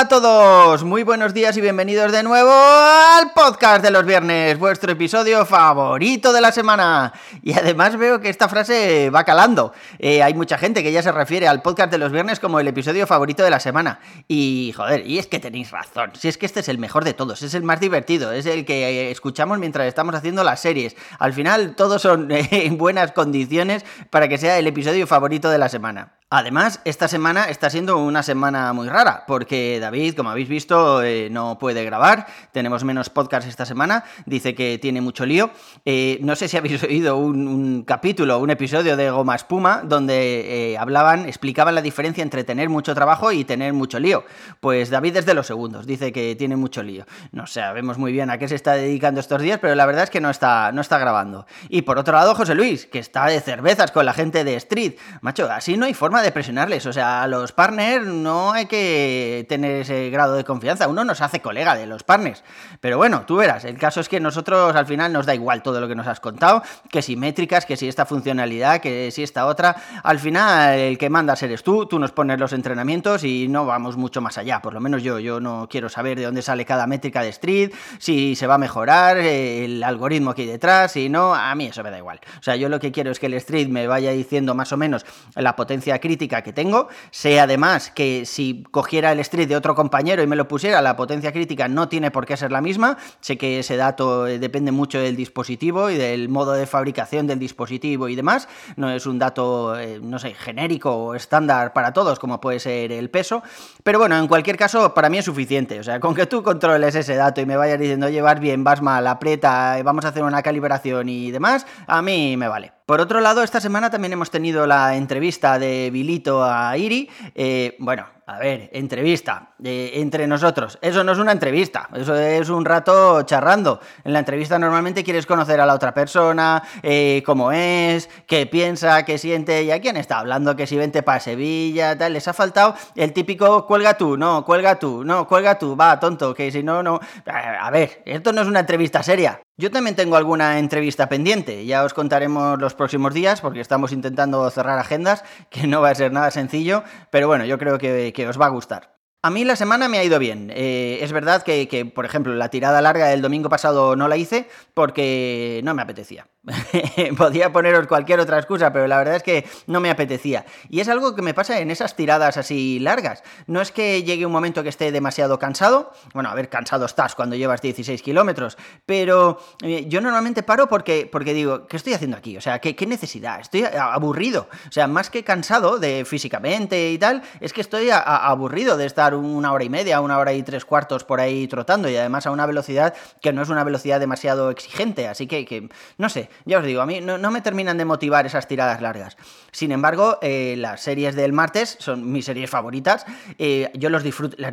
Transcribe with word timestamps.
Hola 0.00 0.06
a 0.06 0.08
todos, 0.08 0.82
muy 0.82 1.02
buenos 1.02 1.34
días 1.34 1.54
y 1.58 1.60
bienvenidos 1.60 2.10
de 2.10 2.22
nuevo 2.22 2.50
al 2.50 3.32
podcast 3.34 3.82
de 3.82 3.90
los 3.90 4.06
viernes, 4.06 4.58
vuestro 4.58 4.92
episodio 4.92 5.44
favorito 5.44 6.32
de 6.32 6.40
la 6.40 6.52
semana. 6.52 7.12
Y 7.42 7.52
además 7.52 7.98
veo 7.98 8.18
que 8.18 8.30
esta 8.30 8.48
frase 8.48 9.10
va 9.10 9.24
calando. 9.24 9.74
Eh, 9.98 10.22
hay 10.22 10.32
mucha 10.32 10.56
gente 10.56 10.82
que 10.82 10.90
ya 10.90 11.02
se 11.02 11.12
refiere 11.12 11.48
al 11.48 11.60
podcast 11.60 11.90
de 11.90 11.98
los 11.98 12.12
viernes 12.12 12.40
como 12.40 12.58
el 12.60 12.68
episodio 12.68 13.06
favorito 13.06 13.42
de 13.42 13.50
la 13.50 13.60
semana. 13.60 14.00
Y 14.26 14.72
joder, 14.74 15.06
y 15.06 15.18
es 15.18 15.26
que 15.26 15.38
tenéis 15.38 15.70
razón, 15.70 16.12
si 16.18 16.28
es 16.28 16.38
que 16.38 16.46
este 16.46 16.60
es 16.60 16.70
el 16.70 16.78
mejor 16.78 17.04
de 17.04 17.12
todos, 17.12 17.42
es 17.42 17.52
el 17.52 17.62
más 17.62 17.78
divertido, 17.78 18.32
es 18.32 18.46
el 18.46 18.64
que 18.64 19.10
escuchamos 19.10 19.58
mientras 19.58 19.86
estamos 19.86 20.14
haciendo 20.14 20.42
las 20.44 20.60
series. 20.60 20.96
Al 21.18 21.34
final 21.34 21.74
todos 21.76 22.00
son 22.00 22.28
en 22.30 22.78
buenas 22.78 23.12
condiciones 23.12 23.84
para 24.08 24.28
que 24.28 24.38
sea 24.38 24.58
el 24.58 24.66
episodio 24.66 25.06
favorito 25.06 25.50
de 25.50 25.58
la 25.58 25.68
semana. 25.68 26.19
Además, 26.32 26.80
esta 26.84 27.08
semana 27.08 27.46
está 27.46 27.70
siendo 27.70 27.98
una 27.98 28.22
semana 28.22 28.72
muy 28.72 28.88
rara, 28.88 29.24
porque 29.26 29.80
David, 29.80 30.14
como 30.14 30.30
habéis 30.30 30.48
visto, 30.48 31.02
eh, 31.02 31.28
no 31.28 31.58
puede 31.58 31.84
grabar, 31.84 32.28
tenemos 32.52 32.84
menos 32.84 33.10
podcast 33.10 33.48
esta 33.48 33.66
semana, 33.66 34.04
dice 34.26 34.54
que 34.54 34.78
tiene 34.78 35.00
mucho 35.00 35.26
lío. 35.26 35.50
Eh, 35.84 36.20
no 36.22 36.36
sé 36.36 36.46
si 36.46 36.56
habéis 36.56 36.80
oído 36.84 37.16
un, 37.16 37.82
capítulo, 37.82 38.38
un 38.38 38.50
episodio 38.50 38.96
de 38.96 39.10
Goma 39.10 39.34
Espuma, 39.34 39.82
donde 39.84 40.74
eh, 40.74 40.78
hablaban, 40.78 41.26
explicaban 41.26 41.74
la 41.74 41.82
diferencia 41.82 42.22
entre 42.22 42.44
tener 42.44 42.68
mucho 42.68 42.94
trabajo 42.94 43.32
y 43.32 43.42
tener 43.42 43.72
mucho 43.72 43.98
lío. 43.98 44.22
Pues 44.60 44.88
David 44.88 45.16
es 45.16 45.26
de 45.26 45.34
los 45.34 45.48
segundos, 45.48 45.84
dice 45.84 46.12
que 46.12 46.36
tiene 46.36 46.54
mucho 46.54 46.84
lío. 46.84 47.06
No 47.32 47.48
sabemos 47.48 47.98
muy 47.98 48.12
bien 48.12 48.30
a 48.30 48.38
qué 48.38 48.46
se 48.46 48.54
está 48.54 48.74
dedicando 48.74 49.18
estos 49.18 49.42
días, 49.42 49.58
pero 49.60 49.74
la 49.74 49.84
verdad 49.84 50.04
es 50.04 50.10
que 50.10 50.20
no 50.20 50.30
está, 50.30 50.70
no 50.70 50.80
está 50.80 50.96
grabando. 50.96 51.46
Y 51.68 51.82
por 51.82 51.98
otro 51.98 52.14
lado, 52.14 52.36
José 52.36 52.54
Luis, 52.54 52.86
que 52.86 53.00
está 53.00 53.26
de 53.26 53.40
cervezas 53.40 53.90
con 53.90 54.06
la 54.06 54.12
gente 54.12 54.44
de 54.44 54.54
Street. 54.54 54.94
Macho, 55.22 55.50
así 55.50 55.76
no 55.76 55.86
hay 55.86 55.94
forma 55.94 56.19
de 56.22 56.32
presionarles. 56.32 56.86
O 56.86 56.92
sea, 56.92 57.22
a 57.22 57.26
los 57.26 57.52
partners 57.52 58.06
no 58.06 58.52
hay 58.52 58.66
que 58.66 59.46
tener 59.48 59.82
ese 59.82 60.10
grado 60.10 60.34
de 60.34 60.44
confianza. 60.44 60.88
Uno 60.88 61.04
nos 61.04 61.20
hace 61.20 61.40
colega 61.40 61.74
de 61.74 61.86
los 61.86 62.02
partners. 62.02 62.42
Pero 62.80 62.96
bueno, 62.96 63.24
tú 63.26 63.36
verás. 63.36 63.64
El 63.64 63.78
caso 63.78 64.00
es 64.00 64.08
que 64.08 64.20
nosotros 64.20 64.74
al 64.76 64.86
final 64.86 65.12
nos 65.12 65.26
da 65.26 65.34
igual 65.34 65.62
todo 65.62 65.80
lo 65.80 65.88
que 65.88 65.94
nos 65.94 66.06
has 66.06 66.20
contado. 66.20 66.62
Que 66.90 67.02
si 67.02 67.16
métricas, 67.16 67.66
que 67.66 67.76
si 67.76 67.88
esta 67.88 68.06
funcionalidad, 68.06 68.80
que 68.80 69.10
si 69.10 69.22
esta 69.22 69.46
otra. 69.46 69.76
Al 70.02 70.18
final 70.18 70.78
el 70.78 70.98
que 70.98 71.10
mandas 71.10 71.42
eres 71.42 71.62
tú. 71.62 71.86
Tú 71.86 71.98
nos 71.98 72.12
pones 72.12 72.38
los 72.38 72.52
entrenamientos 72.52 73.24
y 73.24 73.48
no 73.48 73.66
vamos 73.66 73.96
mucho 73.96 74.20
más 74.20 74.38
allá. 74.38 74.60
Por 74.62 74.74
lo 74.74 74.80
menos 74.80 75.02
yo. 75.02 75.18
Yo 75.18 75.40
no 75.40 75.68
quiero 75.70 75.88
saber 75.88 76.18
de 76.18 76.24
dónde 76.24 76.42
sale 76.42 76.64
cada 76.64 76.86
métrica 76.86 77.22
de 77.22 77.30
Street. 77.30 77.72
Si 77.98 78.36
se 78.36 78.46
va 78.46 78.54
a 78.54 78.58
mejorar 78.58 79.16
el 79.18 79.82
algoritmo 79.82 80.34
que 80.34 80.42
hay 80.42 80.48
detrás. 80.48 80.92
Si 80.92 81.08
no, 81.08 81.34
a 81.34 81.54
mí 81.54 81.66
eso 81.66 81.82
me 81.82 81.90
da 81.90 81.98
igual. 81.98 82.20
O 82.38 82.42
sea, 82.42 82.56
yo 82.56 82.68
lo 82.68 82.80
que 82.80 82.92
quiero 82.92 83.10
es 83.10 83.18
que 83.18 83.26
el 83.26 83.34
Street 83.34 83.68
me 83.68 83.86
vaya 83.86 84.10
diciendo 84.10 84.54
más 84.54 84.72
o 84.72 84.76
menos 84.76 85.04
la 85.34 85.56
potencia 85.56 85.98
crítica 85.98 86.09
que 86.18 86.52
tengo. 86.52 86.88
Sé 87.10 87.40
además 87.40 87.90
que 87.90 88.24
si 88.26 88.64
cogiera 88.70 89.12
el 89.12 89.20
street 89.20 89.48
de 89.48 89.56
otro 89.56 89.74
compañero 89.74 90.22
y 90.22 90.26
me 90.26 90.36
lo 90.36 90.48
pusiera, 90.48 90.82
la 90.82 90.96
potencia 90.96 91.32
crítica 91.32 91.68
no 91.68 91.88
tiene 91.88 92.10
por 92.10 92.26
qué 92.26 92.36
ser 92.36 92.52
la 92.52 92.60
misma. 92.60 92.96
Sé 93.20 93.36
que 93.38 93.60
ese 93.60 93.76
dato 93.76 94.26
eh, 94.26 94.38
depende 94.38 94.72
mucho 94.72 94.98
del 94.98 95.16
dispositivo 95.16 95.90
y 95.90 95.96
del 95.96 96.28
modo 96.28 96.52
de 96.52 96.66
fabricación 96.66 97.26
del 97.26 97.38
dispositivo 97.38 98.08
y 98.08 98.16
demás. 98.16 98.48
No 98.76 98.90
es 98.90 99.06
un 99.06 99.18
dato, 99.18 99.78
eh, 99.78 100.00
no 100.02 100.18
sé, 100.18 100.34
genérico 100.34 100.94
o 100.94 101.14
estándar 101.14 101.72
para 101.72 101.92
todos, 101.92 102.18
como 102.18 102.40
puede 102.40 102.60
ser 102.60 102.92
el 102.92 103.10
peso. 103.10 103.42
Pero 103.84 103.98
bueno, 103.98 104.16
en 104.16 104.26
cualquier 104.26 104.56
caso, 104.56 104.94
para 104.94 105.08
mí 105.08 105.18
es 105.18 105.24
suficiente. 105.24 105.78
O 105.80 105.82
sea, 105.82 106.00
con 106.00 106.14
que 106.14 106.26
tú 106.26 106.42
controles 106.42 106.94
ese 106.94 107.14
dato 107.16 107.40
y 107.40 107.46
me 107.46 107.56
vayas 107.56 107.78
diciendo, 107.78 108.06
oye, 108.06 108.22
bien, 108.40 108.64
vas 108.64 108.82
mal, 108.82 109.06
aprieta, 109.06 109.80
vamos 109.82 110.04
a 110.04 110.08
hacer 110.08 110.22
una 110.22 110.42
calibración 110.42 111.08
y 111.08 111.30
demás, 111.30 111.66
a 111.86 112.02
mí 112.02 112.36
me 112.36 112.48
vale. 112.48 112.79
Por 112.90 113.00
otro 113.00 113.20
lado, 113.20 113.44
esta 113.44 113.60
semana 113.60 113.88
también 113.88 114.14
hemos 114.14 114.32
tenido 114.32 114.66
la 114.66 114.96
entrevista 114.96 115.60
de 115.60 115.90
Vilito 115.92 116.42
a 116.42 116.76
Iri. 116.76 117.08
Eh, 117.36 117.76
bueno, 117.78 118.04
a 118.26 118.36
ver, 118.40 118.68
entrevista 118.72 119.54
eh, 119.62 119.92
entre 119.94 120.26
nosotros. 120.26 120.76
Eso 120.82 121.04
no 121.04 121.12
es 121.12 121.18
una 121.18 121.30
entrevista, 121.30 121.88
eso 121.94 122.16
es 122.16 122.48
un 122.48 122.64
rato 122.64 123.22
charrando. 123.22 123.78
En 124.02 124.12
la 124.12 124.18
entrevista 124.18 124.58
normalmente 124.58 125.04
quieres 125.04 125.24
conocer 125.24 125.60
a 125.60 125.66
la 125.66 125.74
otra 125.74 125.94
persona, 125.94 126.64
eh, 126.82 127.22
cómo 127.24 127.52
es, 127.52 128.10
qué 128.26 128.46
piensa, 128.46 129.04
qué 129.04 129.18
siente 129.18 129.62
y 129.62 129.70
a 129.70 129.80
quién 129.80 129.96
está 129.96 130.18
hablando, 130.18 130.56
que 130.56 130.66
si 130.66 130.76
vente 130.76 131.04
para 131.04 131.20
Sevilla, 131.20 131.96
tal. 131.96 132.12
Les 132.14 132.26
ha 132.26 132.32
faltado 132.32 132.74
el 132.96 133.12
típico 133.12 133.66
cuelga 133.66 133.94
tú, 133.96 134.16
no, 134.16 134.44
cuelga 134.44 134.80
tú, 134.80 135.04
no, 135.04 135.28
cuelga 135.28 135.56
tú, 135.60 135.76
va, 135.76 136.00
tonto, 136.00 136.34
que 136.34 136.50
si 136.50 136.64
no, 136.64 136.82
no. 136.82 136.98
A 137.26 137.70
ver, 137.70 138.02
esto 138.04 138.32
no 138.32 138.42
es 138.42 138.48
una 138.48 138.58
entrevista 138.58 139.00
seria. 139.04 139.40
Yo 139.60 139.70
también 139.70 139.94
tengo 139.94 140.16
alguna 140.16 140.58
entrevista 140.58 141.10
pendiente, 141.10 141.66
ya 141.66 141.84
os 141.84 141.92
contaremos 141.92 142.58
los 142.58 142.72
próximos 142.72 143.12
días 143.12 143.42
porque 143.42 143.60
estamos 143.60 143.92
intentando 143.92 144.48
cerrar 144.48 144.78
agendas, 144.78 145.22
que 145.50 145.66
no 145.66 145.82
va 145.82 145.90
a 145.90 145.94
ser 145.94 146.12
nada 146.12 146.30
sencillo, 146.30 146.82
pero 147.10 147.28
bueno, 147.28 147.44
yo 147.44 147.58
creo 147.58 147.76
que, 147.76 148.26
os 148.26 148.40
va 148.40 148.46
a 148.46 148.48
gustar. 148.48 148.99
A 149.22 149.28
mí 149.28 149.44
la 149.44 149.54
semana 149.54 149.86
me 149.90 149.98
ha 149.98 150.04
ido 150.04 150.18
bien. 150.18 150.50
Eh, 150.54 151.00
es 151.02 151.12
verdad 151.12 151.42
que, 151.42 151.92
por 151.94 152.06
ejemplo, 152.06 152.34
la 152.34 152.48
tirada 152.48 152.80
larga 152.80 153.08
del 153.08 153.20
domingo 153.20 153.50
pasado 153.50 153.94
no 153.94 154.08
la 154.08 154.16
hice 154.16 154.48
porque 154.72 155.60
no 155.62 155.74
me 155.74 155.82
apetecía. 155.82 156.26
Podía 157.18 157.52
poneros 157.52 157.86
cualquier 157.86 158.18
otra 158.20 158.38
excusa, 158.38 158.72
pero 158.72 158.86
la 158.86 158.96
verdad 158.96 159.16
es 159.16 159.22
que 159.22 159.46
no 159.66 159.78
me 159.80 159.90
apetecía. 159.90 160.46
Y 160.70 160.80
es 160.80 160.88
algo 160.88 161.14
que 161.14 161.20
me 161.20 161.34
pasa 161.34 161.60
en 161.60 161.70
esas 161.70 161.96
tiradas 161.96 162.38
así 162.38 162.78
largas. 162.78 163.22
No 163.46 163.60
es 163.60 163.72
que 163.72 164.02
llegue 164.04 164.24
un 164.24 164.32
momento 164.32 164.62
que 164.62 164.70
esté 164.70 164.90
demasiado 164.90 165.38
cansado. 165.38 165.92
Bueno, 166.14 166.30
a 166.30 166.34
ver, 166.34 166.48
cansado 166.48 166.86
estás 166.86 167.14
cuando 167.14 167.36
llevas 167.36 167.60
16 167.60 168.00
kilómetros. 168.00 168.56
Pero 168.86 169.38
eh, 169.62 169.84
yo 169.86 170.00
normalmente 170.00 170.42
paro 170.42 170.66
porque, 170.66 171.06
porque 171.12 171.34
digo, 171.34 171.66
¿qué 171.66 171.76
estoy 171.76 171.92
haciendo 171.92 172.16
aquí? 172.16 172.38
O 172.38 172.40
sea, 172.40 172.58
¿qué, 172.58 172.74
¿qué, 172.74 172.86
necesidad? 172.86 173.40
Estoy 173.40 173.64
aburrido. 173.64 174.48
O 174.66 174.72
sea, 174.72 174.86
más 174.86 175.10
que 175.10 175.24
cansado 175.24 175.78
de 175.78 176.06
físicamente 176.06 176.90
y 176.90 176.96
tal, 176.96 177.22
es 177.40 177.52
que 177.52 177.60
estoy 177.60 177.90
aburrido 177.92 178.78
de 178.78 178.86
estar 178.86 179.09
una 179.14 179.52
hora 179.52 179.64
y 179.64 179.68
media, 179.68 180.00
una 180.00 180.18
hora 180.18 180.32
y 180.32 180.42
tres 180.42 180.64
cuartos 180.64 181.04
por 181.04 181.20
ahí 181.20 181.48
trotando. 181.48 181.88
Y 181.88 181.96
además 181.96 182.26
a 182.26 182.30
una 182.30 182.46
velocidad 182.46 182.94
que 183.20 183.32
no 183.32 183.42
es 183.42 183.48
una 183.48 183.64
velocidad 183.64 184.00
demasiado 184.00 184.50
exigente. 184.50 185.08
Así 185.08 185.26
que, 185.26 185.68
no 185.98 186.08
sé 186.08 186.28
ya 186.44 186.58
os 186.58 186.64
digo, 186.64 186.80
a 186.80 186.86
mí 186.86 187.00
no, 187.00 187.30
me 187.30 187.40
terminan 187.40 187.78
de 187.78 187.84
motivar 187.84 188.26
esas 188.26 188.48
tiradas 188.48 188.80
largas. 188.80 189.16
Sin 189.52 189.72
embargo, 189.72 190.18
eh, 190.22 190.54
las 190.58 190.80
series 190.80 191.14
del 191.14 191.32
martes 191.32 191.76
son 191.78 192.10
mis 192.10 192.24
series 192.24 192.50
favoritas. 192.50 193.06
Eh, 193.38 193.70
yo 193.74 193.88
las 193.90 194.02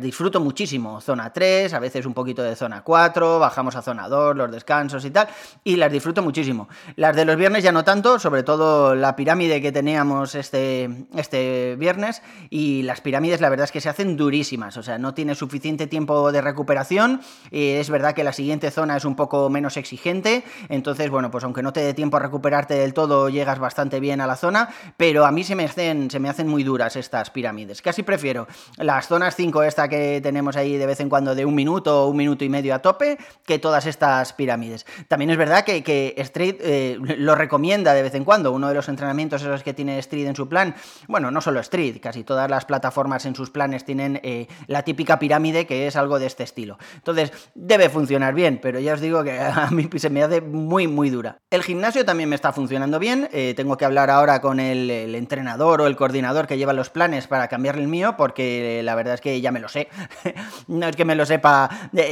disfruto 0.00 0.40
muchísimo. 0.40 1.00
Zona 1.00 1.32
3, 1.32 1.74
a 1.74 1.78
veces 1.78 2.06
un 2.06 2.14
poquito 2.14 2.42
de 2.42 2.56
zona 2.56 2.82
4, 2.82 3.38
bajamos 3.38 3.76
a 3.76 3.82
zona 3.82 4.08
2, 4.08 4.36
los 4.36 4.50
descansos 4.50 5.04
y 5.04 5.10
tal. 5.10 5.28
Y 5.64 5.76
las 5.76 5.90
disfruto 5.90 6.22
muchísimo. 6.22 6.68
Las 6.96 7.16
de 7.16 7.24
los 7.24 7.36
viernes 7.36 7.62
ya 7.62 7.72
no 7.72 7.84
tanto, 7.84 8.18
sobre 8.18 8.42
todo 8.42 8.94
la 8.94 9.16
pirámide 9.16 9.60
que 9.60 9.72
teníamos 9.72 10.34
este, 10.34 11.06
este 11.16 11.76
viernes. 11.76 12.22
Y 12.50 12.82
las 12.82 13.00
pirámides, 13.00 13.40
la 13.40 13.48
verdad 13.48 13.64
es 13.64 13.72
que 13.72 13.80
se 13.80 13.88
hacen 13.88 14.16
durísimas. 14.16 14.47
O 14.52 14.82
sea, 14.82 14.98
no 14.98 15.12
tiene 15.12 15.34
suficiente 15.34 15.86
tiempo 15.86 16.32
de 16.32 16.40
recuperación. 16.40 17.20
Eh, 17.50 17.80
es 17.80 17.90
verdad 17.90 18.14
que 18.14 18.24
la 18.24 18.32
siguiente 18.32 18.70
zona 18.70 18.96
es 18.96 19.04
un 19.04 19.14
poco 19.14 19.50
menos 19.50 19.76
exigente. 19.76 20.42
Entonces, 20.68 21.10
bueno, 21.10 21.30
pues 21.30 21.44
aunque 21.44 21.62
no 21.62 21.72
te 21.72 21.80
dé 21.80 21.92
tiempo 21.92 22.16
a 22.16 22.20
recuperarte 22.20 22.74
del 22.74 22.94
todo, 22.94 23.28
llegas 23.28 23.58
bastante 23.58 24.00
bien 24.00 24.20
a 24.20 24.26
la 24.26 24.36
zona, 24.36 24.70
pero 24.96 25.26
a 25.26 25.32
mí 25.32 25.44
se 25.44 25.54
me 25.54 25.64
hacen, 25.64 26.10
se 26.10 26.18
me 26.18 26.28
hacen 26.28 26.48
muy 26.48 26.64
duras 26.64 26.96
estas 26.96 27.30
pirámides. 27.30 27.82
Casi 27.82 28.02
prefiero 28.02 28.46
las 28.78 29.08
zonas 29.08 29.36
5, 29.36 29.62
esta 29.64 29.88
que 29.88 30.20
tenemos 30.22 30.56
ahí 30.56 30.76
de 30.76 30.86
vez 30.86 31.00
en 31.00 31.08
cuando 31.08 31.34
de 31.34 31.44
un 31.44 31.54
minuto 31.54 32.04
o 32.04 32.08
un 32.08 32.16
minuto 32.16 32.44
y 32.44 32.48
medio 32.48 32.74
a 32.74 32.78
tope, 32.78 33.18
que 33.44 33.58
todas 33.58 33.86
estas 33.86 34.32
pirámides. 34.32 34.86
También 35.08 35.30
es 35.30 35.36
verdad 35.36 35.64
que, 35.64 36.14
Street 36.16 36.56
eh, 36.60 36.98
lo 37.00 37.34
recomienda 37.34 37.92
de 37.92 38.02
vez 38.02 38.14
en 38.14 38.24
cuando, 38.24 38.52
uno 38.52 38.68
de 38.68 38.74
los 38.74 38.88
entrenamientos 38.88 39.42
esos 39.42 39.62
que 39.62 39.74
tiene 39.74 39.98
Street 39.98 40.26
en 40.26 40.36
su 40.36 40.48
plan, 40.48 40.74
bueno, 41.06 41.30
no 41.30 41.40
solo 41.40 41.60
Street, 41.60 42.00
casi 42.00 42.24
todas 42.24 42.48
las 42.50 42.64
plataformas 42.64 43.26
en 43.26 43.34
sus 43.34 43.50
planes 43.50 43.84
tienen 43.84 44.20
eh, 44.22 44.37
la 44.66 44.82
típica 44.82 45.18
pirámide 45.18 45.66
que 45.66 45.86
es 45.86 45.96
algo 45.96 46.18
de 46.18 46.26
este 46.26 46.44
estilo. 46.44 46.78
Entonces, 46.94 47.32
debe 47.54 47.88
funcionar 47.88 48.34
bien, 48.34 48.58
pero 48.62 48.78
ya 48.78 48.94
os 48.94 49.00
digo 49.00 49.24
que 49.24 49.38
a 49.40 49.70
mí 49.70 49.88
se 49.96 50.10
me 50.10 50.22
hace 50.22 50.40
muy, 50.40 50.86
muy 50.86 51.10
dura. 51.10 51.38
El 51.50 51.62
gimnasio 51.62 52.04
también 52.04 52.28
me 52.28 52.36
está 52.36 52.52
funcionando 52.52 52.98
bien. 52.98 53.28
Eh, 53.32 53.54
tengo 53.56 53.76
que 53.76 53.84
hablar 53.84 54.10
ahora 54.10 54.40
con 54.40 54.60
el, 54.60 54.90
entrenador 55.14 55.80
o 55.80 55.86
el 55.86 55.96
coordinador 55.96 56.46
que 56.46 56.58
lleva 56.58 56.72
los 56.72 56.90
planes 56.90 57.26
para 57.26 57.48
cambiarle 57.48 57.82
el 57.82 57.88
mío, 57.88 58.14
porque 58.16 58.82
la 58.84 58.94
verdad 58.94 59.14
es 59.14 59.20
que 59.20 59.40
ya 59.40 59.50
me 59.50 59.60
lo 59.60 59.68
sé. 59.68 59.88
no 60.68 60.86
es 60.86 60.96
que 60.96 61.04
me 61.04 61.14
lo 61.14 61.26
sepa 61.26 61.68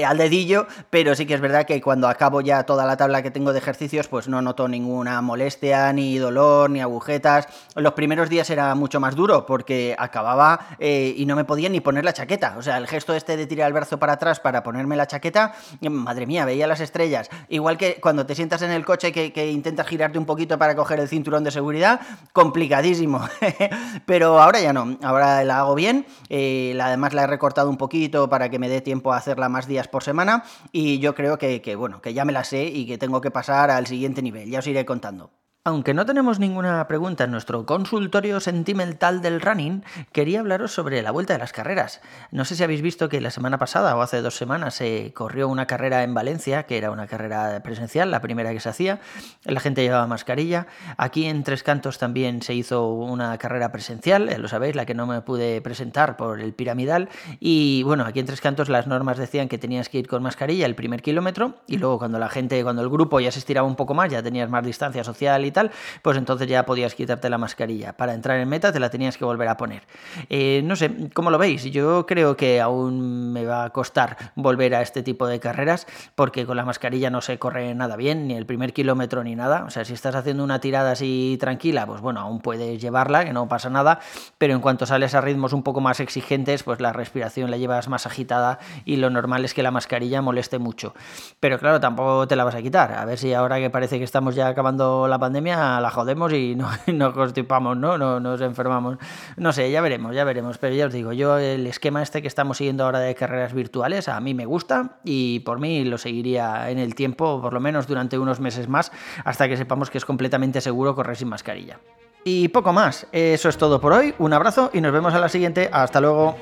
al 0.06 0.18
dedillo, 0.18 0.66
pero 0.90 1.14
sí 1.14 1.26
que 1.26 1.34
es 1.34 1.40
verdad 1.40 1.66
que 1.66 1.80
cuando 1.80 2.08
acabo 2.08 2.40
ya 2.40 2.64
toda 2.64 2.86
la 2.86 2.96
tabla 2.96 3.22
que 3.22 3.30
tengo 3.30 3.52
de 3.52 3.58
ejercicios, 3.58 4.08
pues 4.08 4.28
no 4.28 4.42
noto 4.42 4.68
ninguna 4.68 5.20
molestia, 5.20 5.92
ni 5.92 6.18
dolor, 6.18 6.70
ni 6.70 6.80
agujetas. 6.80 7.48
Los 7.74 7.92
primeros 7.92 8.28
días 8.28 8.48
era 8.50 8.74
mucho 8.74 9.00
más 9.00 9.14
duro 9.14 9.46
porque 9.46 9.94
acababa 9.98 10.76
eh, 10.78 11.14
y 11.16 11.26
no 11.26 11.36
me 11.36 11.44
podía 11.44 11.68
ni 11.68 11.80
poner 11.80 12.04
la 12.04 12.12
chaqueta. 12.16 12.56
O 12.58 12.62
sea, 12.62 12.78
el 12.78 12.86
gesto 12.86 13.14
este 13.14 13.36
de 13.36 13.46
tirar 13.46 13.68
el 13.68 13.72
brazo 13.72 13.98
para 13.98 14.14
atrás 14.14 14.40
para 14.40 14.62
ponerme 14.62 14.96
la 14.96 15.06
chaqueta, 15.06 15.54
madre 15.88 16.26
mía, 16.26 16.44
veía 16.44 16.66
las 16.66 16.80
estrellas. 16.80 17.28
Igual 17.48 17.76
que 17.76 18.00
cuando 18.00 18.26
te 18.26 18.34
sientas 18.34 18.62
en 18.62 18.70
el 18.70 18.84
coche 18.84 19.12
que, 19.12 19.32
que 19.32 19.50
intentas 19.50 19.86
girarte 19.86 20.18
un 20.18 20.26
poquito 20.26 20.58
para 20.58 20.74
coger 20.74 20.98
el 21.00 21.08
cinturón 21.08 21.44
de 21.44 21.50
seguridad, 21.50 22.00
complicadísimo. 22.32 23.20
Pero 24.06 24.40
ahora 24.40 24.60
ya 24.60 24.72
no, 24.72 24.98
ahora 25.02 25.44
la 25.44 25.60
hago 25.60 25.74
bien. 25.74 26.06
Eh, 26.28 26.76
además 26.80 27.12
la 27.12 27.24
he 27.24 27.26
recortado 27.26 27.68
un 27.68 27.76
poquito 27.76 28.28
para 28.28 28.48
que 28.48 28.58
me 28.58 28.68
dé 28.68 28.80
tiempo 28.80 29.12
a 29.12 29.18
hacerla 29.18 29.48
más 29.48 29.66
días 29.66 29.88
por 29.88 30.02
semana. 30.02 30.44
Y 30.72 30.98
yo 30.98 31.14
creo 31.14 31.38
que, 31.38 31.60
que 31.60 31.76
bueno, 31.76 32.00
que 32.00 32.14
ya 32.14 32.24
me 32.24 32.32
la 32.32 32.44
sé 32.44 32.64
y 32.64 32.86
que 32.86 32.98
tengo 32.98 33.20
que 33.20 33.30
pasar 33.30 33.70
al 33.70 33.86
siguiente 33.86 34.22
nivel. 34.22 34.50
Ya 34.50 34.60
os 34.60 34.66
iré 34.66 34.84
contando. 34.86 35.30
Aunque 35.66 35.94
no 35.94 36.06
tenemos 36.06 36.38
ninguna 36.38 36.86
pregunta 36.86 37.24
en 37.24 37.32
nuestro 37.32 37.66
consultorio 37.66 38.38
sentimental 38.38 39.20
del 39.20 39.40
running, 39.40 39.82
quería 40.12 40.38
hablaros 40.38 40.70
sobre 40.70 41.02
la 41.02 41.10
vuelta 41.10 41.32
de 41.32 41.40
las 41.40 41.52
carreras. 41.52 42.00
No 42.30 42.44
sé 42.44 42.54
si 42.54 42.62
habéis 42.62 42.82
visto 42.82 43.08
que 43.08 43.20
la 43.20 43.32
semana 43.32 43.58
pasada 43.58 43.96
o 43.96 44.00
hace 44.00 44.22
dos 44.22 44.36
semanas 44.36 44.74
se 44.74 45.12
corrió 45.12 45.48
una 45.48 45.66
carrera 45.66 46.04
en 46.04 46.14
Valencia, 46.14 46.66
que 46.66 46.78
era 46.78 46.92
una 46.92 47.08
carrera 47.08 47.64
presencial, 47.64 48.12
la 48.12 48.20
primera 48.20 48.52
que 48.52 48.60
se 48.60 48.68
hacía. 48.68 49.00
La 49.42 49.58
gente 49.58 49.82
llevaba 49.82 50.06
mascarilla. 50.06 50.68
Aquí 50.98 51.26
en 51.26 51.42
Tres 51.42 51.64
Cantos 51.64 51.98
también 51.98 52.42
se 52.42 52.54
hizo 52.54 52.92
una 52.92 53.36
carrera 53.36 53.72
presencial, 53.72 54.32
lo 54.40 54.46
sabéis, 54.46 54.76
la 54.76 54.86
que 54.86 54.94
no 54.94 55.08
me 55.08 55.20
pude 55.20 55.60
presentar 55.62 56.16
por 56.16 56.40
el 56.40 56.54
piramidal. 56.54 57.08
Y 57.40 57.82
bueno, 57.82 58.04
aquí 58.04 58.20
en 58.20 58.26
Tres 58.26 58.40
Cantos 58.40 58.68
las 58.68 58.86
normas 58.86 59.18
decían 59.18 59.48
que 59.48 59.58
tenías 59.58 59.88
que 59.88 59.98
ir 59.98 60.06
con 60.06 60.22
mascarilla 60.22 60.64
el 60.64 60.76
primer 60.76 61.02
kilómetro 61.02 61.56
y 61.66 61.78
luego 61.78 61.98
cuando 61.98 62.20
la 62.20 62.28
gente, 62.28 62.62
cuando 62.62 62.82
el 62.82 62.88
grupo 62.88 63.18
ya 63.18 63.32
se 63.32 63.40
estiraba 63.40 63.66
un 63.66 63.74
poco 63.74 63.94
más, 63.94 64.12
ya 64.12 64.22
tenías 64.22 64.48
más 64.48 64.64
distancia 64.64 65.02
social 65.02 65.44
y 65.44 65.55
pues 66.02 66.16
entonces 66.16 66.46
ya 66.46 66.64
podías 66.64 66.94
quitarte 66.94 67.28
la 67.30 67.38
mascarilla. 67.38 67.96
Para 67.96 68.14
entrar 68.14 68.38
en 68.38 68.48
meta 68.48 68.72
te 68.72 68.80
la 68.80 68.90
tenías 68.90 69.16
que 69.16 69.24
volver 69.24 69.48
a 69.48 69.56
poner. 69.56 69.82
Eh, 70.28 70.62
no 70.64 70.76
sé, 70.76 70.90
¿cómo 71.14 71.30
lo 71.30 71.38
veis? 71.38 71.64
Yo 71.64 72.06
creo 72.06 72.36
que 72.36 72.60
aún 72.60 73.32
me 73.32 73.44
va 73.44 73.64
a 73.64 73.70
costar 73.70 74.16
volver 74.34 74.74
a 74.74 74.82
este 74.82 75.02
tipo 75.02 75.26
de 75.26 75.40
carreras 75.40 75.86
porque 76.14 76.46
con 76.46 76.56
la 76.56 76.64
mascarilla 76.64 77.10
no 77.10 77.20
se 77.20 77.38
corre 77.38 77.74
nada 77.74 77.96
bien, 77.96 78.28
ni 78.28 78.34
el 78.34 78.46
primer 78.46 78.72
kilómetro 78.72 79.24
ni 79.24 79.34
nada. 79.34 79.64
O 79.64 79.70
sea, 79.70 79.84
si 79.84 79.92
estás 79.92 80.14
haciendo 80.14 80.44
una 80.44 80.60
tirada 80.60 80.92
así 80.92 81.36
tranquila, 81.40 81.86
pues 81.86 82.00
bueno, 82.00 82.20
aún 82.20 82.40
puedes 82.40 82.80
llevarla, 82.80 83.24
que 83.24 83.32
no 83.32 83.48
pasa 83.48 83.70
nada, 83.70 84.00
pero 84.38 84.54
en 84.54 84.60
cuanto 84.60 84.86
sales 84.86 85.14
a 85.14 85.20
ritmos 85.20 85.52
un 85.52 85.62
poco 85.62 85.80
más 85.80 86.00
exigentes, 86.00 86.62
pues 86.62 86.80
la 86.80 86.92
respiración 86.92 87.50
la 87.50 87.56
llevas 87.56 87.88
más 87.88 88.06
agitada 88.06 88.58
y 88.84 88.96
lo 88.96 89.10
normal 89.10 89.44
es 89.44 89.54
que 89.54 89.62
la 89.62 89.70
mascarilla 89.70 90.22
moleste 90.22 90.58
mucho. 90.58 90.94
Pero 91.40 91.58
claro, 91.58 91.80
tampoco 91.80 92.26
te 92.26 92.36
la 92.36 92.44
vas 92.44 92.54
a 92.54 92.62
quitar. 92.62 92.92
A 92.92 93.04
ver 93.04 93.18
si 93.18 93.32
ahora 93.34 93.58
que 93.58 93.70
parece 93.70 93.98
que 93.98 94.04
estamos 94.04 94.34
ya 94.34 94.48
acabando 94.48 95.08
la 95.08 95.18
la 95.54 95.90
jodemos 95.90 96.32
y 96.32 96.54
no, 96.56 96.68
nos 96.86 97.14
constipamos, 97.14 97.76
¿no? 97.76 97.98
¿no? 97.98 98.18
Nos 98.20 98.40
enfermamos. 98.40 98.98
No 99.36 99.52
sé, 99.52 99.70
ya 99.70 99.80
veremos, 99.80 100.14
ya 100.14 100.24
veremos. 100.24 100.58
Pero 100.58 100.74
ya 100.74 100.86
os 100.86 100.92
digo, 100.92 101.12
yo 101.12 101.38
el 101.38 101.66
esquema 101.66 102.02
este 102.02 102.22
que 102.22 102.28
estamos 102.28 102.56
siguiendo 102.56 102.84
ahora 102.84 103.00
de 103.00 103.14
carreras 103.14 103.52
virtuales 103.52 104.08
a 104.08 104.20
mí 104.20 104.34
me 104.34 104.46
gusta 104.46 104.98
y 105.04 105.40
por 105.40 105.60
mí 105.60 105.84
lo 105.84 105.98
seguiría 105.98 106.70
en 106.70 106.78
el 106.78 106.94
tiempo, 106.94 107.40
por 107.40 107.52
lo 107.52 107.60
menos 107.60 107.86
durante 107.86 108.18
unos 108.18 108.40
meses 108.40 108.68
más, 108.68 108.90
hasta 109.24 109.48
que 109.48 109.56
sepamos 109.56 109.90
que 109.90 109.98
es 109.98 110.04
completamente 110.04 110.60
seguro 110.60 110.94
correr 110.94 111.16
sin 111.16 111.28
mascarilla. 111.28 111.78
Y 112.24 112.48
poco 112.48 112.72
más, 112.72 113.06
eso 113.12 113.48
es 113.48 113.56
todo 113.56 113.80
por 113.80 113.92
hoy, 113.92 114.14
un 114.18 114.32
abrazo 114.32 114.70
y 114.72 114.80
nos 114.80 114.92
vemos 114.92 115.14
a 115.14 115.20
la 115.20 115.28
siguiente, 115.28 115.70
hasta 115.72 116.00
luego. 116.00 116.36